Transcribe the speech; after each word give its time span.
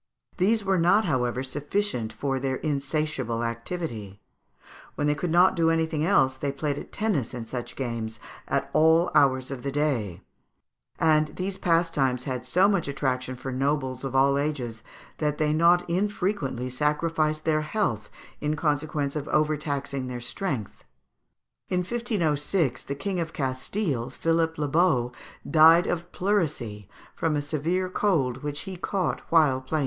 These 0.37 0.65
were 0.65 0.79
not, 0.79 1.05
however, 1.05 1.43
sufficient 1.43 2.11
for 2.11 2.39
their 2.39 2.55
insatiable 2.55 3.43
activity; 3.43 4.19
when 4.95 5.05
they 5.05 5.13
could 5.13 5.29
not 5.29 5.55
do 5.55 5.69
anything 5.69 6.03
else, 6.03 6.33
they 6.33 6.51
played 6.51 6.79
at 6.79 6.91
tennis 6.91 7.35
and 7.35 7.47
such 7.47 7.75
games 7.75 8.19
at 8.47 8.71
all 8.73 9.11
hours 9.13 9.51
of 9.51 9.61
the 9.61 9.71
day; 9.71 10.23
and 10.97 11.27
these 11.35 11.55
pastimes 11.55 12.23
had 12.23 12.47
so 12.47 12.67
much 12.67 12.87
attraction 12.87 13.35
for 13.35 13.51
nobles 13.51 14.03
of 14.03 14.15
all 14.15 14.39
ages 14.39 14.81
that 15.19 15.37
they 15.37 15.53
not 15.53 15.87
unfrequently 15.87 16.67
sacrificed 16.71 17.45
their 17.45 17.61
health 17.61 18.09
in 18.39 18.55
consequence 18.55 19.15
of 19.15 19.27
overtaxing 19.27 20.07
their 20.07 20.19
strength. 20.19 20.83
In 21.69 21.81
1506 21.81 22.83
the 22.85 22.95
King 22.95 23.19
of 23.19 23.33
Castile, 23.33 24.09
Philippe 24.09 24.55
le 24.59 24.67
Beau, 24.67 25.11
died 25.47 25.85
of 25.85 26.11
pleurisy, 26.11 26.89
from 27.15 27.35
a 27.35 27.39
severe 27.43 27.87
cold 27.87 28.41
which 28.41 28.61
he 28.61 28.75
caught 28.75 29.21
while 29.29 29.61
playing 29.61 29.69
tennis. 29.69 29.79